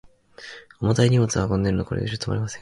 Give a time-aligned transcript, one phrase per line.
[0.81, 2.59] 重たい荷物を積んでいるので、この車は急に止まれません。